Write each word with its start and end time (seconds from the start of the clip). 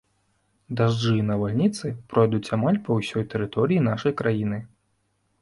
Дажджы 0.77 1.11
і 1.19 1.25
навальніцы 1.31 1.91
пройдуць 2.15 2.51
амаль 2.57 2.81
па 2.89 2.99
ўсёй 3.01 3.27
тэрыторыі 3.35 3.85
нашай 3.91 4.19
краіны. 4.25 4.59